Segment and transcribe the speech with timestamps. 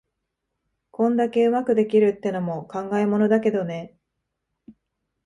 [0.89, 3.95] こんだけ上手くできるってのも考えものだけどね。